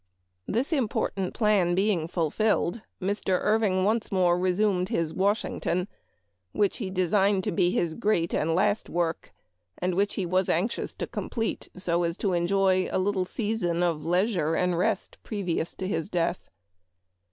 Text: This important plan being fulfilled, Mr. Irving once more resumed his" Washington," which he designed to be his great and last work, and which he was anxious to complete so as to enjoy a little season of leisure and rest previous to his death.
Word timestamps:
This 0.47 0.73
important 0.73 1.35
plan 1.35 1.75
being 1.75 2.07
fulfilled, 2.07 2.81
Mr. 2.99 3.37
Irving 3.43 3.83
once 3.83 4.11
more 4.11 4.35
resumed 4.35 4.89
his" 4.89 5.13
Washington," 5.13 5.87
which 6.53 6.77
he 6.77 6.89
designed 6.89 7.43
to 7.43 7.51
be 7.51 7.69
his 7.69 7.93
great 7.93 8.33
and 8.33 8.55
last 8.55 8.89
work, 8.89 9.31
and 9.77 9.93
which 9.93 10.15
he 10.15 10.25
was 10.25 10.49
anxious 10.49 10.95
to 10.95 11.05
complete 11.05 11.69
so 11.77 12.01
as 12.01 12.17
to 12.17 12.33
enjoy 12.33 12.87
a 12.91 12.97
little 12.97 13.25
season 13.25 13.83
of 13.83 14.03
leisure 14.03 14.55
and 14.55 14.75
rest 14.75 15.19
previous 15.21 15.75
to 15.75 15.87
his 15.87 16.09
death. 16.09 16.49